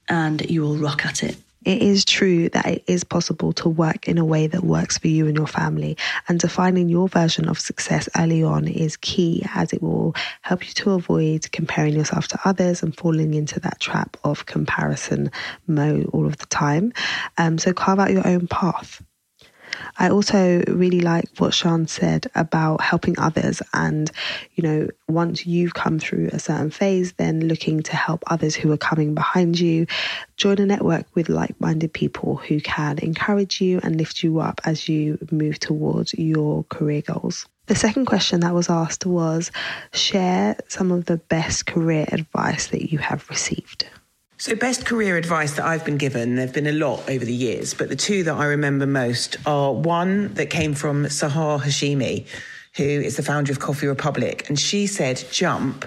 and 0.08 0.48
you 0.50 0.62
will 0.62 0.76
rock 0.76 1.04
at 1.04 1.22
it 1.22 1.36
it 1.64 1.82
is 1.82 2.04
true 2.04 2.48
that 2.50 2.66
it 2.66 2.84
is 2.86 3.04
possible 3.04 3.52
to 3.54 3.68
work 3.68 4.08
in 4.08 4.18
a 4.18 4.24
way 4.24 4.46
that 4.46 4.64
works 4.64 4.98
for 4.98 5.08
you 5.08 5.26
and 5.26 5.36
your 5.36 5.46
family. 5.46 5.96
And 6.28 6.38
defining 6.38 6.88
your 6.88 7.08
version 7.08 7.48
of 7.48 7.58
success 7.58 8.08
early 8.18 8.42
on 8.42 8.68
is 8.68 8.96
key 8.96 9.44
as 9.54 9.72
it 9.72 9.82
will 9.82 10.14
help 10.42 10.66
you 10.66 10.74
to 10.74 10.92
avoid 10.92 11.50
comparing 11.52 11.94
yourself 11.94 12.28
to 12.28 12.40
others 12.44 12.82
and 12.82 12.96
falling 12.96 13.34
into 13.34 13.60
that 13.60 13.80
trap 13.80 14.16
of 14.24 14.46
comparison 14.46 15.30
mode 15.66 16.08
all 16.12 16.26
of 16.26 16.36
the 16.38 16.46
time. 16.46 16.92
Um, 17.38 17.58
so 17.58 17.72
carve 17.72 17.98
out 17.98 18.10
your 18.10 18.26
own 18.26 18.46
path. 18.46 19.02
I 19.98 20.10
also 20.10 20.62
really 20.68 21.00
like 21.00 21.28
what 21.38 21.54
Sian 21.54 21.86
said 21.86 22.26
about 22.34 22.80
helping 22.80 23.18
others. 23.18 23.62
And, 23.72 24.10
you 24.54 24.62
know, 24.62 24.88
once 25.08 25.46
you've 25.46 25.74
come 25.74 25.98
through 25.98 26.30
a 26.32 26.38
certain 26.38 26.70
phase, 26.70 27.12
then 27.14 27.48
looking 27.48 27.82
to 27.84 27.96
help 27.96 28.24
others 28.26 28.54
who 28.54 28.72
are 28.72 28.76
coming 28.76 29.14
behind 29.14 29.58
you. 29.58 29.86
Join 30.36 30.58
a 30.58 30.66
network 30.66 31.06
with 31.14 31.28
like 31.28 31.60
minded 31.60 31.92
people 31.92 32.36
who 32.36 32.60
can 32.60 32.98
encourage 32.98 33.60
you 33.60 33.80
and 33.82 33.96
lift 33.96 34.22
you 34.22 34.40
up 34.40 34.60
as 34.64 34.88
you 34.88 35.18
move 35.30 35.58
towards 35.58 36.14
your 36.14 36.64
career 36.64 37.02
goals. 37.02 37.46
The 37.66 37.74
second 37.74 38.04
question 38.04 38.40
that 38.40 38.52
was 38.52 38.68
asked 38.68 39.06
was 39.06 39.50
share 39.92 40.56
some 40.68 40.92
of 40.92 41.06
the 41.06 41.16
best 41.16 41.64
career 41.64 42.04
advice 42.12 42.66
that 42.68 42.92
you 42.92 42.98
have 42.98 43.28
received. 43.30 43.86
So, 44.44 44.54
best 44.54 44.84
career 44.84 45.16
advice 45.16 45.54
that 45.54 45.64
I've 45.64 45.86
been 45.86 45.96
given, 45.96 46.36
there 46.36 46.44
have 46.44 46.54
been 46.54 46.66
a 46.66 46.72
lot 46.72 47.08
over 47.08 47.24
the 47.24 47.32
years, 47.32 47.72
but 47.72 47.88
the 47.88 47.96
two 47.96 48.24
that 48.24 48.34
I 48.34 48.44
remember 48.44 48.86
most 48.86 49.38
are 49.46 49.72
one 49.72 50.34
that 50.34 50.50
came 50.50 50.74
from 50.74 51.04
Sahar 51.04 51.58
Hashemi, 51.58 52.26
who 52.76 52.84
is 52.84 53.16
the 53.16 53.22
founder 53.22 53.52
of 53.52 53.58
Coffee 53.58 53.86
Republic. 53.86 54.46
And 54.50 54.60
she 54.60 54.86
said, 54.86 55.24
jump 55.32 55.86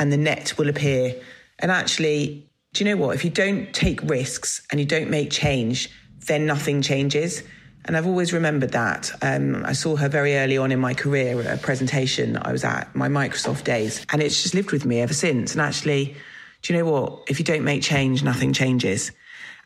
and 0.00 0.10
the 0.10 0.16
net 0.16 0.58
will 0.58 0.68
appear. 0.68 1.14
And 1.60 1.70
actually, 1.70 2.50
do 2.72 2.82
you 2.82 2.90
know 2.90 2.96
what? 3.00 3.14
If 3.14 3.24
you 3.24 3.30
don't 3.30 3.72
take 3.72 4.02
risks 4.02 4.66
and 4.72 4.80
you 4.80 4.86
don't 4.86 5.08
make 5.08 5.30
change, 5.30 5.88
then 6.26 6.44
nothing 6.44 6.82
changes. 6.82 7.44
And 7.84 7.96
I've 7.96 8.08
always 8.08 8.32
remembered 8.32 8.72
that. 8.72 9.12
Um, 9.22 9.64
I 9.64 9.74
saw 9.74 9.94
her 9.94 10.08
very 10.08 10.34
early 10.38 10.58
on 10.58 10.72
in 10.72 10.80
my 10.80 10.92
career 10.92 11.40
at 11.40 11.56
a 11.56 11.62
presentation 11.62 12.36
I 12.36 12.50
was 12.50 12.64
at, 12.64 12.92
my 12.96 13.06
Microsoft 13.06 13.62
days, 13.62 14.04
and 14.10 14.20
it's 14.20 14.42
just 14.42 14.56
lived 14.56 14.72
with 14.72 14.84
me 14.84 15.00
ever 15.00 15.14
since. 15.14 15.52
And 15.52 15.60
actually, 15.60 16.16
do 16.62 16.72
you 16.72 16.78
know 16.78 16.90
what? 16.90 17.24
If 17.28 17.38
you 17.38 17.44
don't 17.44 17.64
make 17.64 17.82
change, 17.82 18.22
nothing 18.22 18.52
changes. 18.52 19.10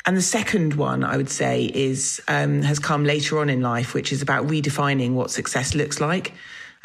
And 0.07 0.17
the 0.17 0.23
second 0.23 0.75
one 0.75 1.05
I 1.05 1.17
would 1.17 1.29
say 1.29 1.65
is 1.65 2.23
um, 2.29 2.62
has 2.62 2.79
come 2.79 3.05
later 3.05 3.38
on 3.38 3.50
in 3.50 3.61
life, 3.61 3.93
which 3.93 4.12
is 4.12 4.23
about 4.23 4.47
redefining 4.47 5.12
what 5.12 5.31
success 5.31 5.75
looks 5.75 6.00
like. 6.00 6.33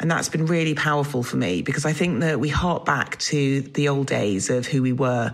And 0.00 0.10
that's 0.10 0.28
been 0.28 0.46
really 0.46 0.74
powerful 0.74 1.22
for 1.22 1.36
me 1.36 1.62
because 1.62 1.86
I 1.86 1.92
think 1.92 2.20
that 2.20 2.40
we 2.40 2.48
hark 2.48 2.84
back 2.84 3.18
to 3.20 3.60
the 3.60 3.88
old 3.88 4.08
days 4.08 4.50
of 4.50 4.66
who 4.66 4.82
we 4.82 4.92
were, 4.92 5.32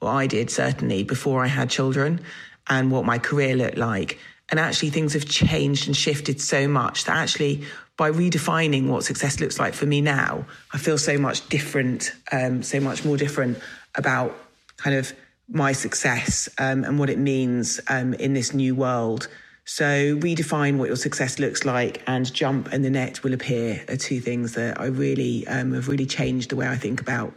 or 0.00 0.08
I 0.08 0.26
did 0.26 0.50
certainly 0.50 1.02
before 1.02 1.42
I 1.42 1.48
had 1.48 1.68
children, 1.68 2.20
and 2.68 2.90
what 2.90 3.04
my 3.04 3.18
career 3.18 3.56
looked 3.56 3.76
like. 3.76 4.18
And 4.50 4.60
actually, 4.60 4.90
things 4.90 5.14
have 5.14 5.26
changed 5.26 5.86
and 5.88 5.96
shifted 5.96 6.40
so 6.40 6.68
much 6.68 7.04
that 7.04 7.16
actually, 7.16 7.64
by 7.96 8.10
redefining 8.12 8.88
what 8.88 9.02
success 9.02 9.40
looks 9.40 9.58
like 9.58 9.74
for 9.74 9.86
me 9.86 10.00
now, 10.00 10.46
I 10.72 10.78
feel 10.78 10.98
so 10.98 11.18
much 11.18 11.48
different, 11.48 12.12
um, 12.30 12.62
so 12.62 12.78
much 12.78 13.04
more 13.04 13.16
different 13.16 13.58
about 13.96 14.36
kind 14.76 14.96
of 14.96 15.12
my 15.48 15.72
success 15.72 16.48
um, 16.58 16.84
and 16.84 16.98
what 16.98 17.10
it 17.10 17.18
means 17.18 17.80
um, 17.88 18.14
in 18.14 18.32
this 18.32 18.54
new 18.54 18.74
world. 18.74 19.28
So, 19.66 20.16
redefine 20.16 20.76
what 20.76 20.88
your 20.88 20.96
success 20.96 21.38
looks 21.38 21.64
like 21.64 22.02
and 22.06 22.30
jump 22.32 22.70
and 22.70 22.84
the 22.84 22.90
net 22.90 23.22
will 23.22 23.32
appear 23.32 23.82
are 23.88 23.96
two 23.96 24.20
things 24.20 24.52
that 24.54 24.78
I 24.78 24.86
really 24.86 25.46
um, 25.46 25.72
have 25.72 25.88
really 25.88 26.06
changed 26.06 26.50
the 26.50 26.56
way 26.56 26.68
I 26.68 26.76
think 26.76 27.00
about 27.00 27.32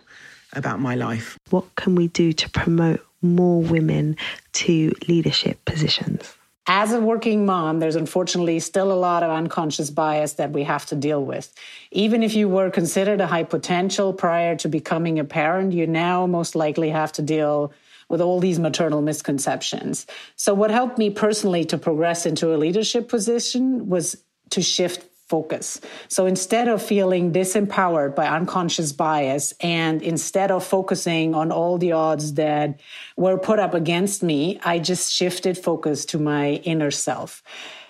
about 0.54 0.80
my 0.80 0.96
life. 0.96 1.38
What 1.50 1.76
can 1.76 1.96
we 1.96 2.08
do 2.08 2.34
to 2.34 2.50
promote 2.50 3.06
more 3.22 3.62
women 3.62 4.18
to 4.54 4.94
leadership 5.08 5.64
positions? 5.66 6.37
As 6.68 6.92
a 6.92 7.00
working 7.00 7.46
mom, 7.46 7.80
there's 7.80 7.96
unfortunately 7.96 8.60
still 8.60 8.92
a 8.92 8.94
lot 8.94 9.24
of 9.24 9.32
unconscious 9.32 9.90
bias 9.90 10.34
that 10.34 10.52
we 10.52 10.64
have 10.64 10.86
to 10.88 10.96
deal 10.96 11.24
with. 11.24 11.54
Even 11.92 12.22
if 12.24 12.36
you 12.36 12.50
were 12.50 12.70
considered 12.70 13.22
a 13.22 13.28
high 13.28 13.44
potential 13.44 14.12
prior 14.12 14.58
to 14.58 14.68
becoming 14.68 15.18
a 15.18 15.24
parent, 15.24 15.72
you 15.72 15.88
now 15.88 16.28
most 16.28 16.56
likely 16.56 16.90
have 16.90 17.14
to 17.14 17.22
deal 17.22 17.72
with 18.10 18.20
all 18.22 18.40
these 18.40 18.60
maternal 18.60 19.02
misconceptions. 19.02 20.06
So, 20.36 20.54
what 20.54 20.72
helped 20.72 20.98
me 20.98 21.10
personally 21.10 21.66
to 21.66 21.78
progress 21.78 22.26
into 22.26 22.54
a 22.54 22.58
leadership 22.58 23.08
position 23.08 23.88
was 23.90 24.18
to 24.52 24.62
shift 24.62 25.06
focus. 25.28 25.82
So 26.08 26.26
instead 26.26 26.68
of 26.68 26.82
feeling 26.82 27.34
disempowered 27.34 28.16
by 28.16 28.28
unconscious 28.28 28.92
bias 28.92 29.54
and 29.60 30.02
instead 30.02 30.52
of 30.52 30.64
focusing 30.64 31.36
on 31.36 31.52
all 31.52 31.78
the 31.78 31.92
odds 31.92 32.34
that 32.36 32.80
were 33.18 33.38
put 33.38 33.60
up 33.60 33.74
against 33.74 34.24
me, 34.24 34.60
I 34.64 34.80
just 34.80 35.12
shifted 35.12 35.58
focus 35.58 36.06
to 36.06 36.18
my 36.18 36.54
inner 36.64 36.92
self. 36.92 37.44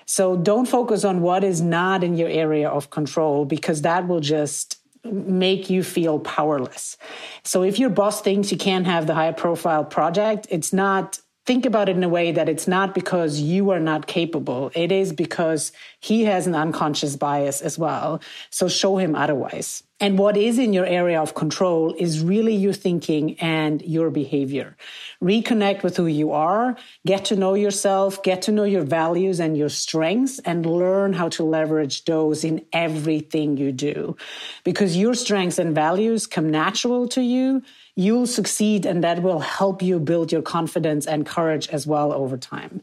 So 0.06 0.38
don't 0.38 0.68
focus 0.68 1.04
on 1.04 1.22
what 1.22 1.44
is 1.44 1.62
not 1.62 2.04
in 2.04 2.16
your 2.16 2.30
area 2.30 2.70
of 2.70 2.90
control 2.90 3.46
because 3.46 3.82
that 3.82 4.08
will 4.08 4.22
just 4.22 4.78
make 5.04 5.70
you 5.70 5.84
feel 5.84 6.20
powerless. 6.20 6.98
So 7.44 7.64
if 7.64 7.78
your 7.78 7.90
boss 7.90 8.22
thinks 8.22 8.52
you 8.52 8.58
can't 8.58 8.86
have 8.86 9.06
the 9.06 9.14
high 9.14 9.32
profile 9.32 9.86
project, 9.86 10.48
it's 10.50 10.74
not 10.74 11.20
think 11.48 11.66
about 11.66 11.88
it 11.88 11.96
in 11.96 12.04
a 12.04 12.10
way 12.10 12.34
that 12.34 12.50
it's 12.50 12.68
not 12.68 12.94
because 12.94 13.40
you 13.40 13.70
are 13.72 13.80
not 13.80 14.06
capable. 14.06 14.70
It 14.76 14.92
is 14.92 15.14
because 15.14 15.72
he 16.02 16.26
has 16.26 16.46
an 16.46 16.54
unconscious 16.54 17.16
bias 17.16 17.62
as 17.62 17.80
well. 17.80 18.22
So 18.50 18.68
show 18.68 18.98
him 18.98 19.16
otherwise. 19.16 19.82
And 20.00 20.20
what 20.20 20.38
is 20.38 20.60
in 20.60 20.74
your 20.74 20.86
area 20.86 21.20
of 21.20 21.34
control 21.34 21.96
is 21.98 22.22
really 22.22 22.54
your 22.54 22.74
thinking 22.74 23.40
and 23.40 23.82
your 23.82 24.12
behavior. 24.12 24.76
Reconnect 25.24 25.82
with 25.82 25.98
who 25.98 26.06
you 26.06 26.34
are, 26.34 26.76
get 27.06 27.26
to 27.26 27.36
know 27.36 27.56
yourself, 27.56 28.22
get 28.22 28.44
to 28.44 28.52
know 28.52 28.66
your 28.66 28.84
values 28.84 29.40
and 29.40 29.58
your 29.58 29.70
strengths, 29.70 30.38
and 30.40 30.66
learn 30.68 31.14
how 31.14 31.30
to 31.30 31.44
leverage 31.44 32.06
those 32.06 32.44
in 32.44 32.64
everything 32.74 33.58
you 33.58 33.72
do. 33.72 34.16
Because 34.64 34.98
your 34.98 35.16
strengths 35.16 35.58
and 35.58 35.74
values 35.74 36.28
come 36.28 36.52
natural 36.52 37.08
to 37.08 37.22
you 37.22 37.64
you'll 37.98 38.28
succeed 38.28 38.86
and 38.86 39.04
that 39.04 39.22
will 39.24 39.40
help 39.40 39.82
you 39.82 40.00
build 40.00 40.32
your 40.32 40.44
confidence 40.44 41.08
and 41.08 41.26
courage 41.26 41.68
as 41.70 41.88
well 41.88 42.14
over 42.14 42.38
time. 42.38 42.82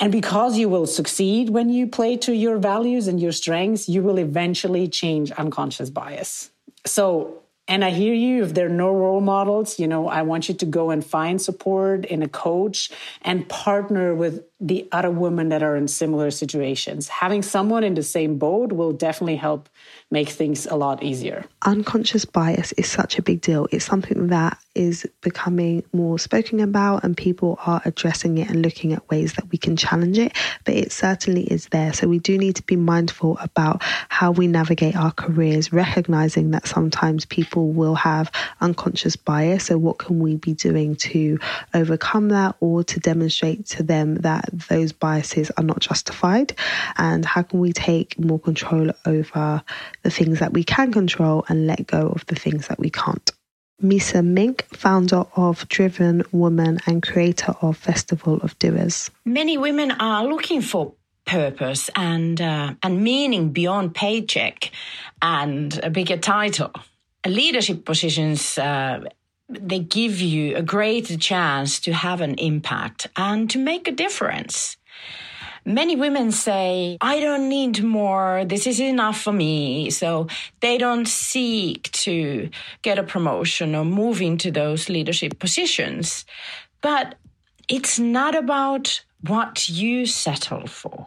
And 0.00 0.12
because 0.12 0.58
you 0.58 0.68
will 0.68 0.86
succeed 0.86 1.50
when 1.50 1.70
you 1.70 1.86
play 1.86 2.16
to 2.18 2.32
your 2.32 2.58
values 2.58 3.08
and 3.08 3.20
your 3.20 3.32
strengths, 3.32 3.88
you 3.88 4.02
will 4.02 4.18
eventually 4.18 4.88
change 4.88 5.30
unconscious 5.32 5.88
bias. 5.88 6.50
So, 6.84 7.42
and 7.68 7.84
I 7.84 7.90
hear 7.90 8.14
you, 8.14 8.42
if 8.44 8.54
there 8.54 8.66
are 8.66 8.70
no 8.70 8.94
role 8.94 9.20
models, 9.20 9.78
you 9.78 9.86
know, 9.86 10.08
I 10.08 10.22
want 10.22 10.48
you 10.48 10.54
to 10.54 10.66
go 10.66 10.90
and 10.90 11.04
find 11.04 11.40
support 11.40 12.06
in 12.06 12.22
a 12.22 12.28
coach 12.28 12.90
and 13.22 13.46
partner 13.48 14.14
with 14.14 14.42
the 14.58 14.88
other 14.90 15.10
women 15.10 15.50
that 15.50 15.62
are 15.62 15.76
in 15.76 15.86
similar 15.86 16.30
situations. 16.30 17.08
Having 17.08 17.42
someone 17.42 17.84
in 17.84 17.94
the 17.94 18.02
same 18.02 18.38
boat 18.38 18.72
will 18.72 18.92
definitely 18.92 19.36
help 19.36 19.68
make 20.10 20.30
things 20.30 20.66
a 20.66 20.76
lot 20.76 21.02
easier. 21.02 21.44
Unconscious 21.62 22.24
bias 22.24 22.72
is 22.72 22.88
such 22.88 23.18
a 23.18 23.22
big 23.22 23.42
deal. 23.42 23.68
It's 23.70 23.84
something 23.84 24.28
that 24.28 24.58
is 24.78 25.06
becoming 25.22 25.82
more 25.92 26.18
spoken 26.18 26.60
about, 26.60 27.02
and 27.02 27.16
people 27.16 27.58
are 27.66 27.82
addressing 27.84 28.38
it 28.38 28.48
and 28.48 28.62
looking 28.62 28.92
at 28.92 29.08
ways 29.10 29.34
that 29.34 29.50
we 29.50 29.58
can 29.58 29.76
challenge 29.76 30.18
it. 30.18 30.32
But 30.64 30.74
it 30.74 30.92
certainly 30.92 31.42
is 31.42 31.66
there. 31.66 31.92
So 31.92 32.06
we 32.06 32.20
do 32.20 32.38
need 32.38 32.56
to 32.56 32.62
be 32.62 32.76
mindful 32.76 33.36
about 33.40 33.82
how 34.08 34.30
we 34.30 34.46
navigate 34.46 34.96
our 34.96 35.10
careers, 35.10 35.72
recognizing 35.72 36.52
that 36.52 36.68
sometimes 36.68 37.24
people 37.24 37.72
will 37.72 37.96
have 37.96 38.30
unconscious 38.60 39.16
bias. 39.16 39.66
So, 39.66 39.78
what 39.78 39.98
can 39.98 40.20
we 40.20 40.36
be 40.36 40.54
doing 40.54 40.94
to 40.96 41.38
overcome 41.74 42.28
that 42.28 42.56
or 42.60 42.84
to 42.84 43.00
demonstrate 43.00 43.66
to 43.66 43.82
them 43.82 44.16
that 44.16 44.48
those 44.68 44.92
biases 44.92 45.50
are 45.56 45.64
not 45.64 45.80
justified? 45.80 46.56
And 46.96 47.24
how 47.24 47.42
can 47.42 47.58
we 47.58 47.72
take 47.72 48.18
more 48.18 48.38
control 48.38 48.92
over 49.04 49.62
the 50.02 50.10
things 50.10 50.38
that 50.38 50.52
we 50.52 50.62
can 50.62 50.92
control 50.92 51.44
and 51.48 51.66
let 51.66 51.86
go 51.86 52.08
of 52.08 52.24
the 52.26 52.36
things 52.36 52.68
that 52.68 52.78
we 52.78 52.90
can't? 52.90 53.32
Miisa 53.82 54.24
Mink, 54.24 54.64
founder 54.74 55.24
of 55.36 55.68
Driven 55.68 56.24
Woman 56.32 56.78
and 56.86 57.02
creator 57.02 57.54
of 57.62 57.76
Festival 57.76 58.40
of 58.42 58.58
Doers. 58.58 59.10
Many 59.24 59.56
women 59.56 59.92
are 59.92 60.26
looking 60.26 60.62
for 60.62 60.94
purpose 61.24 61.90
and 61.94 62.40
uh, 62.40 62.74
and 62.82 63.02
meaning 63.02 63.50
beyond 63.50 63.94
paycheck 63.94 64.70
and 65.22 65.78
a 65.82 65.90
bigger 65.90 66.16
title. 66.16 66.72
Leadership 67.26 67.84
positions 67.84 68.58
uh, 68.58 69.00
they 69.48 69.78
give 69.78 70.20
you 70.20 70.56
a 70.56 70.62
greater 70.62 71.16
chance 71.16 71.80
to 71.80 71.92
have 71.92 72.20
an 72.20 72.34
impact 72.34 73.06
and 73.16 73.48
to 73.50 73.58
make 73.58 73.88
a 73.88 73.92
difference. 73.92 74.76
Many 75.64 75.96
women 75.96 76.32
say, 76.32 76.98
I 77.00 77.20
don't 77.20 77.48
need 77.48 77.82
more. 77.82 78.44
This 78.46 78.66
is 78.66 78.80
enough 78.80 79.20
for 79.20 79.32
me. 79.32 79.90
So 79.90 80.28
they 80.60 80.78
don't 80.78 81.06
seek 81.06 81.90
to 81.92 82.50
get 82.82 82.98
a 82.98 83.02
promotion 83.02 83.74
or 83.74 83.84
move 83.84 84.20
into 84.20 84.50
those 84.50 84.88
leadership 84.88 85.38
positions. 85.38 86.24
But 86.80 87.16
it's 87.68 87.98
not 87.98 88.34
about 88.34 89.04
what 89.26 89.68
you 89.68 90.06
settle 90.06 90.66
for. 90.66 91.06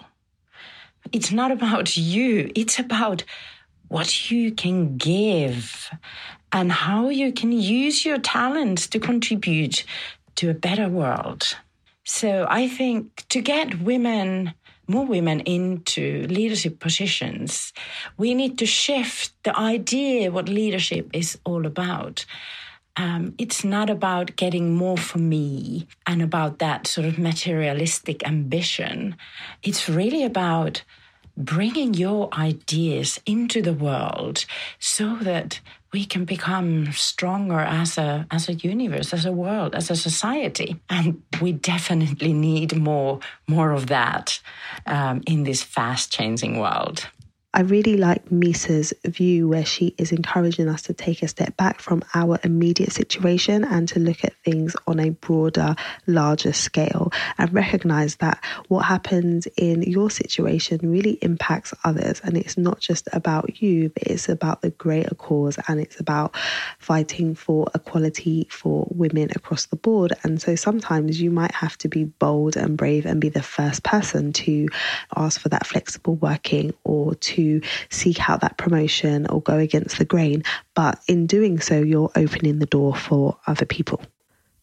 It's 1.12 1.32
not 1.32 1.52
about 1.52 1.98
you. 1.98 2.52
It's 2.56 2.78
about 2.78 3.24
what 3.88 4.32
you 4.32 4.52
can 4.52 4.98
give 4.98 5.90
and 6.52 6.72
how 6.72 7.10
you 7.10 7.32
can 7.32 7.52
use 7.52 8.06
your 8.06 8.18
talents 8.18 8.88
to 8.88 9.00
contribute 9.00 9.84
to 10.36 10.50
a 10.50 10.54
better 10.54 10.88
world. 10.88 11.56
So 12.04 12.48
I 12.50 12.68
think 12.68 13.26
to 13.30 13.42
get 13.42 13.82
women, 13.82 14.54
more 14.88 15.06
women 15.06 15.42
into 15.42 16.26
leadership 16.28 16.80
positions, 16.80 17.74
we 18.18 18.34
need 18.34 18.58
to 18.60 18.66
shift 18.66 19.34
the 19.44 19.58
idea 19.58 20.32
what 20.32 20.50
leadership 20.50 21.10
is 21.14 21.38
all 21.46 21.66
about. 21.66 22.26
Um, 22.98 23.36
it's 23.38 23.64
not 23.64 23.90
about 23.90 24.36
getting 24.36 24.76
more 24.76 24.98
for 24.98 25.20
me 25.20 25.88
and 26.06 26.22
about 26.22 26.60
that 26.60 26.88
sort 26.88 27.08
of 27.08 27.18
materialistic 27.18 28.28
ambition. 28.28 29.16
It's 29.64 29.88
really 29.88 30.24
about 30.24 30.84
bringing 31.38 31.94
your 31.94 32.34
ideas 32.34 33.20
into 33.26 33.62
the 33.62 33.74
world 33.74 34.46
so 34.80 35.16
that 35.18 35.62
we 35.94 36.06
can 36.06 36.26
become 36.26 36.92
stronger 36.94 37.60
as 37.60 37.98
a 37.98 38.26
as 38.32 38.48
a 38.48 38.54
universe, 38.54 39.14
as 39.14 39.26
a 39.26 39.32
world, 39.32 39.76
as 39.76 39.92
a 39.92 39.96
society, 39.96 40.80
and 40.90 41.22
we 41.42 41.52
definitely 41.52 42.34
need 42.34 42.76
more 42.78 43.20
more 43.48 43.72
of 43.72 43.88
that 43.88 44.40
um, 44.86 45.22
in 45.28 45.44
this 45.44 45.64
fast 45.64 46.12
changing 46.12 46.60
world. 46.60 47.08
I 47.54 47.62
really 47.62 47.98
like 47.98 48.30
Miisa's 48.30 48.94
view 49.04 49.50
where 49.50 49.66
she 49.66 49.94
is 49.98 50.14
encouraging 50.14 50.70
us 50.70 50.84
to 50.84 50.94
take 50.94 51.22
a 51.22 51.28
step 51.28 51.58
back 51.58 51.82
from 51.82 52.02
our 52.14 52.40
immediate 52.46 52.94
situation 52.94 53.66
and 53.66 53.90
to 53.90 54.00
look 54.00 54.24
at 54.24 54.34
things 54.46 54.74
on 54.88 55.02
a 55.02 55.10
broader, 55.10 55.76
larger 56.08 56.54
scale 56.54 57.12
and 57.38 57.54
recognize 57.54 58.16
that 58.18 58.42
what 58.70 58.86
happens 58.86 59.48
in 59.58 59.82
your 59.82 60.10
situation 60.10 60.80
really 60.90 61.20
impacts 61.22 61.74
others. 61.84 62.22
And 62.24 62.38
it's 62.38 62.58
not 62.58 62.80
just 62.80 63.10
about 63.12 63.62
you, 63.62 63.90
but 63.90 64.04
it's 64.04 64.30
about 64.30 64.62
the 64.62 64.70
greater 64.70 65.16
cause 65.16 65.60
and 65.68 65.82
it's 65.82 66.00
about 66.00 66.38
fighting 66.80 67.36
for 67.36 67.68
equality 67.76 68.48
for 68.50 68.88
women 68.92 69.30
across 69.36 69.66
the 69.66 69.76
board. 69.76 70.14
And 70.24 70.42
so 70.42 70.56
sometimes 70.56 71.20
you 71.20 71.30
might 71.30 71.52
have 71.52 71.78
to 71.80 71.90
be 71.90 72.06
bold 72.06 72.56
and 72.56 72.78
brave 72.78 73.06
and 73.06 73.20
be 73.20 73.28
the 73.28 73.44
first 73.44 73.84
person 73.84 74.32
to 74.34 74.70
ask 75.18 75.42
for 75.42 75.50
that 75.50 75.68
flexible 75.68 76.16
working 76.16 76.74
or 76.86 77.16
to 77.16 77.41
to 77.42 77.68
seek 77.90 78.30
out 78.30 78.42
that 78.42 78.58
promotion 78.58 79.28
or 79.28 79.42
go 79.42 79.58
against 79.58 79.98
the 79.98 80.06
grain. 80.06 80.44
But 80.76 81.00
in 81.08 81.28
doing 81.28 81.60
so, 81.60 81.80
you're 81.82 82.12
opening 82.16 82.60
the 82.60 82.66
door 82.66 82.96
for 82.96 83.38
other 83.48 83.66
people. 83.66 84.02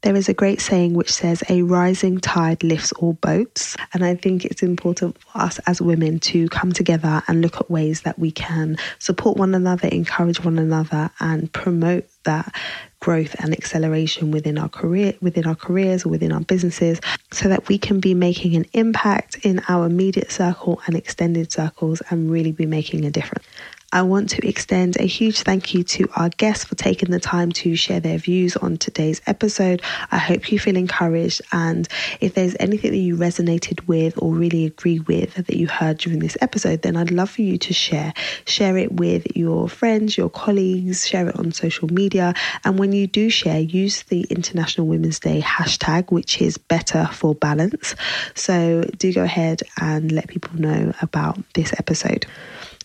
There 0.02 0.14
is 0.14 0.28
a 0.28 0.34
great 0.34 0.60
saying 0.60 0.94
which 0.94 1.12
says, 1.12 1.42
A 1.48 1.62
rising 1.62 2.20
tide 2.20 2.62
lifts 2.62 2.92
all 2.92 3.14
boats. 3.14 3.76
And 3.92 4.04
I 4.04 4.14
think 4.14 4.44
it's 4.44 4.62
important 4.62 5.18
for 5.18 5.42
us 5.42 5.58
as 5.66 5.80
women 5.80 6.20
to 6.20 6.48
come 6.50 6.72
together 6.72 7.22
and 7.26 7.42
look 7.42 7.56
at 7.56 7.70
ways 7.70 8.02
that 8.02 8.16
we 8.16 8.30
can 8.30 8.76
support 9.00 9.36
one 9.36 9.56
another, 9.56 9.88
encourage 9.88 10.44
one 10.44 10.58
another, 10.58 11.10
and 11.18 11.52
promote 11.52 12.08
that 12.24 12.54
growth 13.00 13.34
and 13.40 13.52
acceleration 13.52 14.30
within 14.30 14.58
our 14.58 14.68
career 14.68 15.14
within 15.20 15.46
our 15.46 15.54
careers 15.54 16.04
or 16.04 16.08
within 16.08 16.32
our 16.32 16.40
businesses 16.40 17.00
so 17.32 17.48
that 17.48 17.68
we 17.68 17.78
can 17.78 18.00
be 18.00 18.12
making 18.12 18.56
an 18.56 18.66
impact 18.72 19.38
in 19.44 19.60
our 19.68 19.86
immediate 19.86 20.30
circle 20.30 20.80
and 20.86 20.96
extended 20.96 21.50
circles 21.52 22.02
and 22.10 22.30
really 22.30 22.52
be 22.52 22.66
making 22.66 23.04
a 23.04 23.10
difference. 23.10 23.44
I 23.90 24.02
want 24.02 24.28
to 24.30 24.46
extend 24.46 25.00
a 25.00 25.06
huge 25.06 25.40
thank 25.40 25.72
you 25.72 25.82
to 25.82 26.10
our 26.14 26.28
guests 26.28 26.64
for 26.64 26.74
taking 26.74 27.10
the 27.10 27.18
time 27.18 27.52
to 27.52 27.74
share 27.74 28.00
their 28.00 28.18
views 28.18 28.54
on 28.54 28.76
today's 28.76 29.22
episode. 29.26 29.80
I 30.10 30.18
hope 30.18 30.52
you 30.52 30.58
feel 30.58 30.76
encouraged, 30.76 31.40
and 31.52 31.88
if 32.20 32.34
there's 32.34 32.54
anything 32.60 32.90
that 32.90 32.98
you 32.98 33.16
resonated 33.16 33.86
with 33.86 34.18
or 34.18 34.34
really 34.34 34.66
agree 34.66 34.98
with 34.98 35.36
that 35.36 35.56
you 35.56 35.68
heard 35.68 35.96
during 35.96 36.18
this 36.18 36.36
episode, 36.42 36.82
then 36.82 36.98
I'd 36.98 37.10
love 37.10 37.30
for 37.30 37.40
you 37.40 37.56
to 37.56 37.72
share. 37.72 38.12
Share 38.46 38.76
it 38.76 38.92
with 38.92 39.34
your 39.34 39.70
friends, 39.70 40.18
your 40.18 40.28
colleagues, 40.28 41.08
share 41.08 41.30
it 41.30 41.38
on 41.38 41.52
social 41.52 41.88
media. 41.88 42.34
And 42.64 42.78
when 42.78 42.92
you 42.92 43.06
do 43.06 43.30
share, 43.30 43.58
use 43.58 44.02
the 44.02 44.20
International 44.24 44.86
Women's 44.86 45.18
Day 45.18 45.40
hashtag, 45.40 46.12
which 46.12 46.42
is 46.42 46.58
better 46.58 47.06
for 47.06 47.34
balance. 47.34 47.94
So 48.34 48.82
do 48.98 49.14
go 49.14 49.22
ahead 49.22 49.62
and 49.80 50.12
let 50.12 50.28
people 50.28 50.60
know 50.60 50.92
about 51.00 51.38
this 51.54 51.72
episode. 51.78 52.26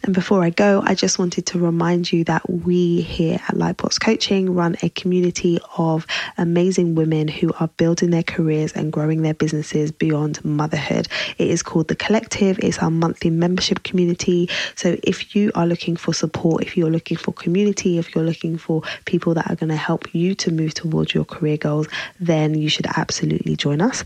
And 0.03 0.13
before 0.13 0.43
I 0.43 0.49
go, 0.49 0.81
I 0.85 0.95
just 0.95 1.17
wanted 1.17 1.45
to 1.47 1.59
remind 1.59 2.11
you 2.11 2.25
that 2.25 2.49
we 2.49 2.99
here 3.01 3.35
at 3.35 3.55
Lightbox 3.55 4.01
Coaching 4.01 4.53
run 4.53 4.75
a 4.81 4.89
community 4.89 5.59
of 5.77 6.05
amazing 6.37 6.95
women 6.95 7.29
who 7.29 7.53
are 7.61 7.69
building 7.69 8.09
their 8.09 8.23
careers 8.23 8.73
and 8.73 8.91
growing 8.91 9.21
their 9.21 9.33
businesses 9.33 9.93
beyond 9.93 10.43
motherhood. 10.43 11.07
It 11.37 11.49
is 11.49 11.63
called 11.63 11.87
The 11.87 11.95
Collective, 11.95 12.59
it's 12.59 12.79
our 12.79 12.91
monthly 12.91 13.29
membership 13.29 13.83
community. 13.83 14.49
So 14.75 14.97
if 15.03 15.35
you 15.37 15.53
are 15.55 15.65
looking 15.65 15.95
for 15.95 16.13
support, 16.13 16.63
if 16.63 16.75
you're 16.75 16.91
looking 16.91 17.15
for 17.15 17.31
community, 17.31 17.97
if 17.97 18.13
you're 18.13 18.25
looking 18.25 18.57
for 18.57 18.81
people 19.05 19.33
that 19.35 19.49
are 19.49 19.55
going 19.55 19.69
to 19.69 19.77
help 19.77 20.13
you 20.13 20.35
to 20.35 20.51
move 20.51 20.73
towards 20.73 21.13
your 21.13 21.23
career 21.23 21.55
goals, 21.55 21.87
then 22.19 22.55
you 22.55 22.67
should 22.67 22.87
absolutely 22.97 23.55
join 23.55 23.79
us. 23.79 24.03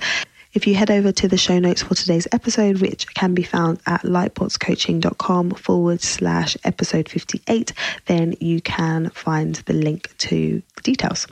If 0.58 0.66
you 0.66 0.74
head 0.74 0.90
over 0.90 1.12
to 1.12 1.28
the 1.28 1.38
show 1.38 1.60
notes 1.60 1.84
for 1.84 1.94
today's 1.94 2.28
episode, 2.32 2.82
which 2.82 3.14
can 3.14 3.36
be 3.36 3.44
found 3.44 3.80
at 3.86 4.02
lightboxcoaching.com 4.02 5.52
forward 5.52 6.02
slash 6.02 6.58
episode 6.64 7.08
58, 7.08 7.74
then 8.08 8.34
you 8.40 8.60
can 8.62 9.12
find 9.12 9.54
the 9.54 9.74
link 9.74 10.18
to 10.18 10.64
the 10.76 10.82
details. 10.82 11.28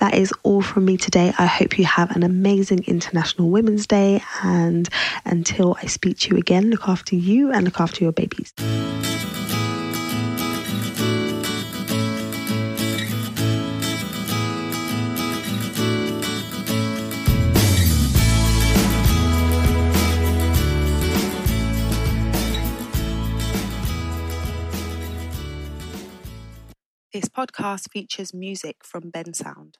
That 0.00 0.14
is 0.14 0.30
all 0.42 0.60
from 0.60 0.84
me 0.84 0.98
today. 0.98 1.32
I 1.38 1.46
hope 1.46 1.78
you 1.78 1.86
have 1.86 2.14
an 2.14 2.22
amazing 2.22 2.84
International 2.86 3.48
Women's 3.48 3.86
Day. 3.86 4.22
And 4.42 4.86
until 5.24 5.78
I 5.82 5.86
speak 5.86 6.18
to 6.18 6.34
you 6.34 6.36
again, 6.36 6.68
look 6.68 6.86
after 6.86 7.16
you 7.16 7.52
and 7.52 7.64
look 7.64 7.80
after 7.80 8.04
your 8.04 8.12
babies. 8.12 8.52
This 27.16 27.30
podcast 27.30 27.90
features 27.90 28.34
music 28.34 28.84
from 28.84 29.10
Bensound. 29.10 29.76